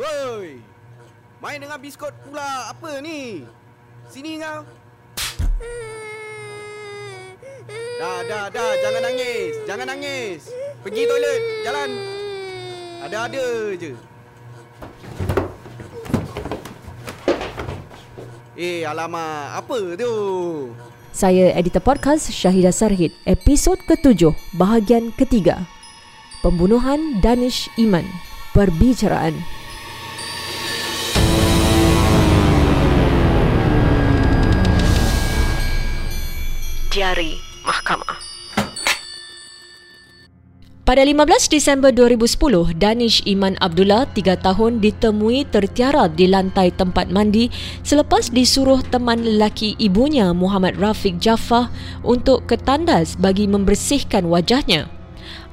[0.00, 0.56] Woi.
[1.42, 3.44] Main dengan biskut pula apa ni?
[4.08, 4.64] Sini kau.
[8.00, 8.72] Dah, dah, dah.
[8.80, 9.52] Jangan nangis.
[9.68, 10.40] Jangan nangis.
[10.80, 11.42] Pergi toilet.
[11.66, 11.90] Jalan.
[13.04, 13.92] Ada-ada je.
[18.56, 19.60] Eh, alamak.
[19.60, 20.14] Apa tu?
[21.12, 25.68] Saya editor podcast Syahidah Sarhid, episod ketujuh, bahagian ketiga.
[26.40, 28.08] Pembunuhan Danish Iman.
[28.56, 29.36] Perbicaraan.
[37.02, 37.34] Diari
[37.66, 38.14] Mahkamah
[40.86, 47.50] pada 15 Disember 2010, Danish Iman Abdullah, 3 tahun, ditemui tertiara di lantai tempat mandi
[47.82, 51.74] selepas disuruh teman lelaki ibunya Muhammad Rafiq Jaffar
[52.06, 54.86] untuk ketandas bagi membersihkan wajahnya.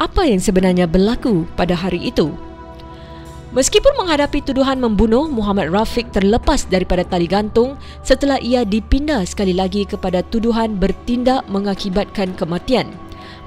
[0.00, 2.32] Apa yang sebenarnya berlaku pada hari itu?
[3.54, 9.86] Meskipun menghadapi tuduhan membunuh, Muhammad Rafiq terlepas daripada tali gantung setelah ia dipindah sekali lagi
[9.86, 12.90] kepada tuduhan bertindak mengakibatkan kematian.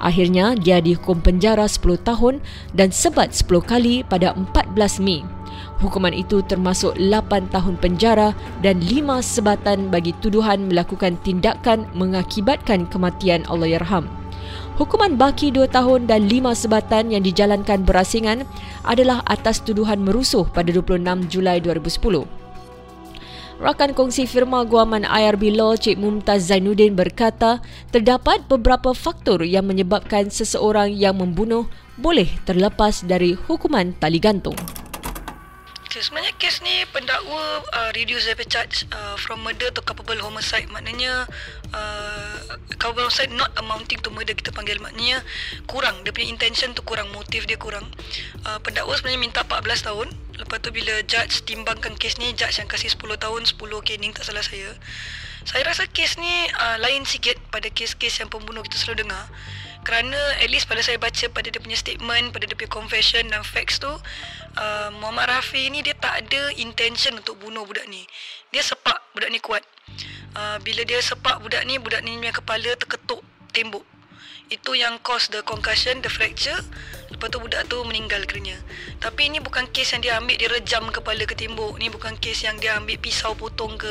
[0.00, 2.40] Akhirnya dia dihukum penjara 10 tahun
[2.72, 5.28] dan sebat 10 kali pada 14 Mei.
[5.84, 8.32] Hukuman itu termasuk 8 tahun penjara
[8.64, 14.08] dan 5 sebatan bagi tuduhan melakukan tindakan mengakibatkan kematian Allahyarham.
[14.78, 18.46] Hukuman baki 2 tahun dan 5 sebatan yang dijalankan berasingan
[18.86, 22.22] adalah atas tuduhan merusuh pada 26 Julai 2010.
[23.58, 27.58] Rakan kongsi firma guaman IRB Law Cik Mumtaz Zainuddin berkata
[27.90, 31.66] terdapat beberapa faktor yang menyebabkan seseorang yang membunuh
[31.98, 34.54] boleh terlepas dari hukuman tali gantung.
[35.88, 40.68] Okay, sebenarnya kes ni pendakwa uh, reduce the charge uh, from murder to culpable homicide.
[40.68, 41.24] Maknanya
[41.72, 44.76] uh, culpable homicide not amounting to murder kita panggil.
[44.84, 45.24] Maknanya
[45.64, 46.04] kurang.
[46.04, 47.08] Dia punya intention tu kurang.
[47.16, 47.88] Motif dia kurang.
[48.44, 50.12] Uh, pendakwa sebenarnya minta 14 tahun.
[50.36, 54.28] Lepas tu bila judge timbangkan kes ni, judge yang kasih 10 tahun, 10 kening tak
[54.28, 54.76] salah saya.
[55.48, 59.24] Saya rasa kes ni uh, lain sikit pada kes-kes yang pembunuh kita selalu dengar.
[59.86, 63.40] Kerana at least pada saya baca pada dia punya statement, pada dia punya confession dan
[63.46, 68.04] facts tu, uh, Muhammad Rafi ni dia tak ada intention untuk bunuh budak ni.
[68.52, 69.64] Dia sepak budak ni kuat.
[70.36, 73.22] Uh, bila dia sepak budak ni, budak ni punya kepala terketuk
[73.54, 73.84] tembok.
[74.48, 76.60] Itu yang cause the concussion, the fracture.
[77.08, 78.52] Lepas tu budak tu meninggal kerana.
[79.00, 81.80] Tapi ini bukan kes yang dia ambil dia rejam kepala ke tembok.
[81.80, 83.88] Ni bukan kes yang dia ambil pisau potong ke.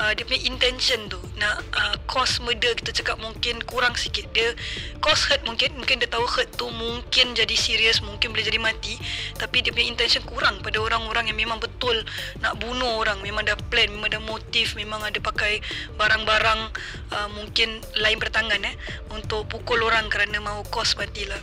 [0.00, 4.32] Uh, dia punya intention tu nak uh, cause murder kita cakap mungkin kurang sikit.
[4.32, 4.56] Dia
[5.04, 8.96] cause hurt mungkin mungkin dia tahu hurt tu mungkin jadi serius, mungkin boleh jadi mati.
[9.36, 12.00] Tapi dia punya intention kurang pada orang-orang yang memang betul
[12.40, 13.20] nak bunuh orang.
[13.20, 15.60] Memang ada plan, memang ada motif, memang ada pakai
[16.00, 16.60] barang-barang
[17.12, 18.74] uh, mungkin lain bertangan eh
[19.12, 21.38] untuk pukul orang kerana mahu cause matilah.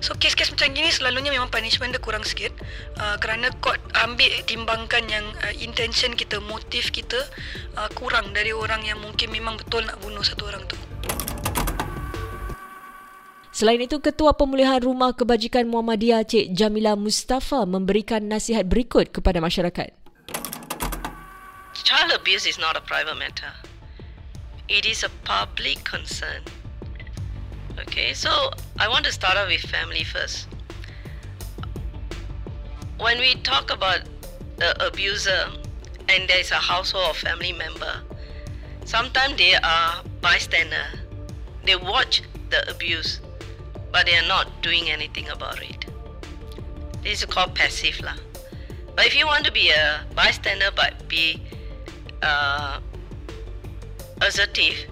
[0.00, 2.54] So kes-kes macam gini selalunya memang punishment dia kurang sikit
[3.02, 7.18] uh, kerana court ambil timbangkan yang uh, intention kita, motif kita
[7.74, 10.78] uh, kurang dari orang yang mungkin memang betul nak bunuh satu orang tu.
[13.54, 19.94] Selain itu, Ketua Pemulihan Rumah Kebajikan Muhammadiyah Cik Jamila Mustafa memberikan nasihat berikut kepada masyarakat.
[21.82, 23.50] Child abuse is not a private matter.
[24.70, 26.63] It is a public concern.
[27.80, 30.48] Okay, so I want to start off with family first.
[32.98, 34.00] when we talk about
[34.56, 35.48] the abuser
[36.08, 38.00] and there is a household or family member,
[38.84, 40.86] sometimes they are bystander.
[41.64, 43.20] They watch the abuse,
[43.92, 45.84] but they are not doing anything about it.
[47.02, 48.16] This is called passive lah.
[48.96, 51.42] But if you want to be a bystander but be
[52.22, 52.80] uh,
[54.22, 54.86] assertive,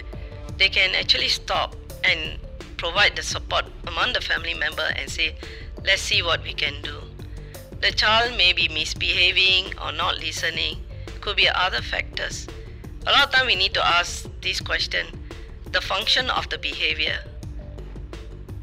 [0.58, 2.41] they can actually stop and
[2.82, 5.36] provide the support among the family member and say,
[5.84, 6.98] let's see what we can do.
[7.80, 10.78] The child may be misbehaving or not listening.
[11.20, 12.48] Could be other factors.
[13.06, 15.06] A lot of time we need to ask this question
[15.70, 17.18] the function of the behavior.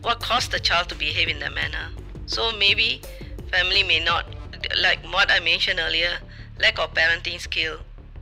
[0.01, 1.87] What caused the child to behave in that manner?
[2.25, 3.01] So maybe
[3.49, 4.25] family may not,
[4.81, 6.11] like what I mentioned earlier,
[6.59, 7.77] lack of parenting skill,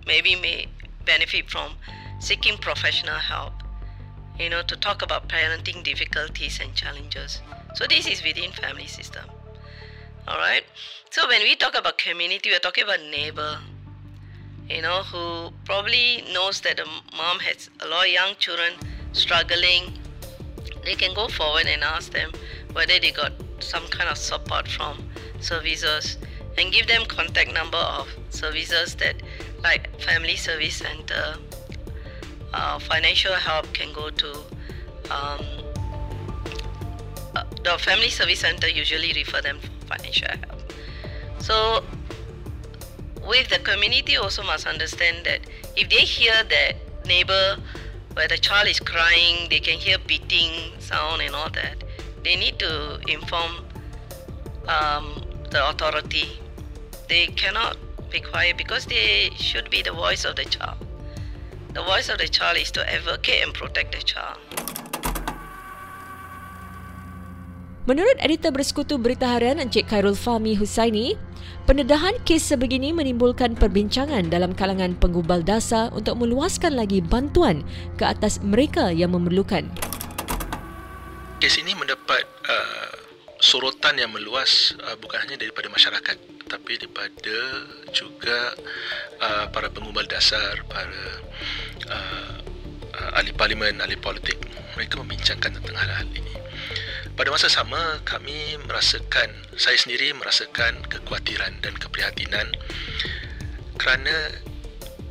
[0.05, 0.67] maybe may
[1.05, 1.71] benefit from
[2.19, 3.53] seeking professional help,
[4.39, 7.41] you know, to talk about parenting difficulties and challenges.
[7.75, 9.25] So this is within family system.
[10.27, 10.63] All right.
[11.09, 13.57] So when we talk about community, we're talking about neighbor.
[14.69, 16.85] You know, who probably knows that the
[17.15, 18.73] mom has a lot of young children
[19.13, 19.97] struggling.
[20.83, 22.31] They can go forward and ask them
[22.73, 25.09] whether they got some kind of support from
[25.39, 26.17] services
[26.57, 29.15] and give them contact number of services that
[29.63, 31.35] like family service center
[32.53, 34.31] uh, financial help can go to
[35.11, 35.45] um,
[37.35, 40.73] uh, the family service center usually refer them for financial help.
[41.39, 41.83] So
[43.27, 45.41] with the community also must understand that
[45.75, 47.57] if they hear that neighbor
[48.13, 51.83] where the child is crying, they can hear beating sound and all that.
[52.23, 53.65] They need to inform
[54.67, 55.21] um,
[55.51, 56.39] the authority.
[57.07, 57.77] They cannot
[58.09, 60.86] be quiet because they should be the voice of the child.
[61.77, 64.41] The voice of the child is to advocate and protect the child.
[67.85, 71.13] Menurut editor bersekutu Berita Harian Encik Khairul Fahmi Husaini,
[71.69, 77.61] pendedahan kes sebegini menimbulkan perbincangan dalam kalangan penggubal dasar untuk meluaskan lagi bantuan
[77.93, 79.69] ke atas mereka yang memerlukan.
[81.37, 82.89] Kes ini mendapat uh,
[83.37, 87.37] sorotan yang meluas uh, bukan hanya daripada masyarakat tapi daripada
[87.91, 88.55] juga
[89.19, 91.21] uh, para penggubal dasar, para
[91.89, 94.37] uh, ahli parlimen, ahli politik.
[94.77, 96.35] Mereka membincangkan tentang hal-hal ini.
[97.17, 102.53] Pada masa sama, kami merasakan, saya sendiri merasakan kekhawatiran dan keprihatinan
[103.77, 104.13] kerana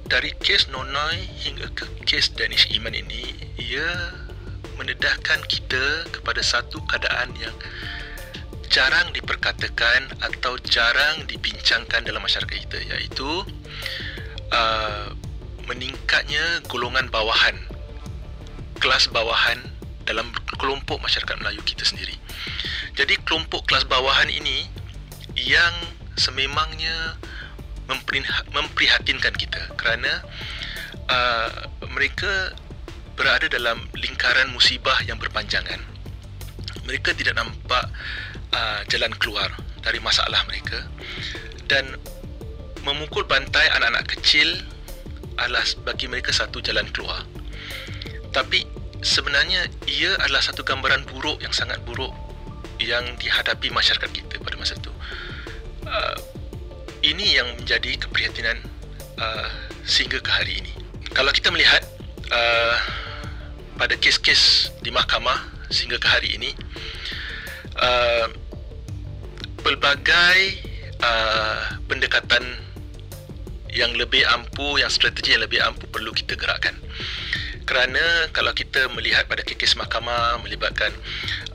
[0.06, 4.14] dari kes Nonoi hingga ke kes Danish Iman ini, ia
[4.78, 7.54] mendedahkan kita kepada satu keadaan yang
[8.70, 13.30] jarang diperkatakan atau jarang dibincangkan dalam masyarakat kita iaitu
[14.52, 15.15] uh,
[15.66, 17.54] meningkatnya golongan bawahan
[18.78, 19.58] kelas bawahan
[20.06, 20.30] dalam
[20.60, 22.14] kelompok masyarakat Melayu kita sendiri.
[22.94, 24.70] Jadi kelompok kelas bawahan ini
[25.36, 25.74] yang
[26.16, 27.18] sememangnya
[28.50, 30.24] memprihatinkan kita kerana
[31.10, 31.50] uh,
[31.92, 32.54] mereka
[33.18, 35.80] berada dalam lingkaran musibah yang berpanjangan.
[36.86, 37.90] Mereka tidak nampak
[38.54, 39.50] uh, jalan keluar
[39.82, 40.86] dari masalah mereka
[41.66, 41.98] dan
[42.86, 44.46] memukul bantai anak-anak kecil
[45.36, 47.24] adalah bagi mereka satu jalan keluar.
[48.32, 48.64] Tapi
[49.00, 52.12] sebenarnya ia adalah satu gambaran buruk yang sangat buruk
[52.80, 54.92] yang dihadapi masyarakat kita pada masa itu.
[55.86, 56.16] Uh,
[57.06, 58.58] ini yang menjadi keprihatinan
[59.20, 59.48] uh,
[59.86, 60.72] sehingga ke hari ini.
[61.14, 61.80] Kalau kita melihat
[62.28, 62.76] uh,
[63.80, 65.40] pada kes-kes di mahkamah
[65.72, 66.50] sehingga ke hari ini,
[67.80, 68.28] uh,
[69.62, 70.38] pelbagai
[71.00, 72.65] uh, pendekatan
[73.76, 76.74] yang lebih ampuh, yang strategi yang lebih ampuh perlu kita gerakkan
[77.66, 80.94] kerana kalau kita melihat pada kes mahkamah melibatkan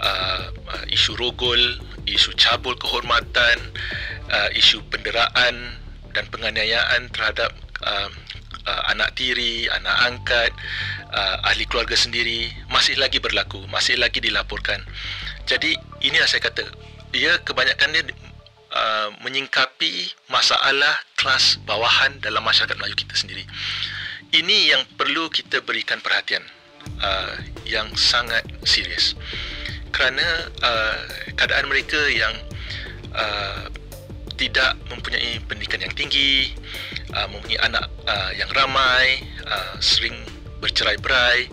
[0.03, 1.57] uh, uh, isu rogol,
[2.03, 3.57] isu cabul kehormatan,
[4.27, 5.79] uh, isu penderaan
[6.12, 7.56] dan penganiayaan terhadap
[7.88, 8.12] uh,
[8.67, 10.51] uh, anak tiri, anak angkat,
[11.15, 14.83] uh, ahli keluarga sendiri masih lagi berlaku, masih lagi dilaporkan.
[15.47, 16.67] Jadi inilah saya kata,
[17.15, 18.12] ia kebanyakannya
[18.71, 23.45] uh, menyingkapi masalah kelas bawahan dalam masyarakat Melayu kita sendiri.
[24.31, 26.41] Ini yang perlu kita berikan perhatian
[27.03, 27.35] uh,
[27.68, 29.13] yang sangat serius.
[29.91, 30.23] Kerana
[30.63, 31.00] uh,
[31.35, 32.31] keadaan mereka yang
[33.12, 33.68] uh,
[34.39, 36.56] tidak mempunyai pendidikan yang tinggi
[37.13, 40.15] uh, mempunyai anak uh, yang ramai uh, sering
[40.63, 41.51] bercerai-berai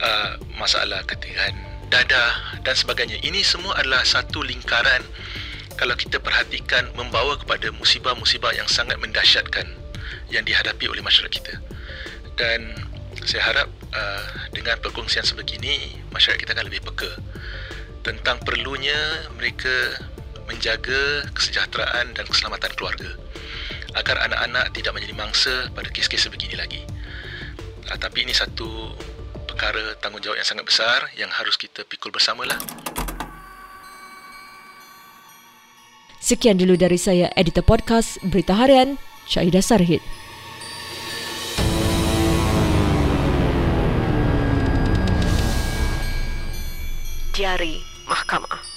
[0.00, 1.52] uh, masalah ketinggalan
[1.88, 3.18] dadah dan sebagainya.
[3.20, 5.02] Ini semua adalah satu lingkaran
[5.78, 9.64] kalau kita perhatikan membawa kepada musibah-musibah yang sangat mendahsyatkan
[10.28, 11.54] yang dihadapi oleh masyarakat kita
[12.34, 12.74] dan
[13.24, 17.10] saya harap uh, dengan perkongsian sebegini masyarakat kita akan lebih peka
[18.02, 19.98] tentang perlunya mereka
[20.48, 23.10] menjaga kesejahteraan dan keselamatan keluarga
[23.96, 26.80] agar anak-anak tidak menjadi mangsa pada kes-kes sebegini lagi.
[27.88, 28.96] Uh, tapi ini satu
[29.44, 32.56] perkara tanggungjawab yang sangat besar yang harus kita pikul bersamalah.
[36.28, 40.04] Sekian dulu dari saya editor podcast Berita Harian Syahidah Sarhid.
[47.32, 48.67] Diari Mahkamah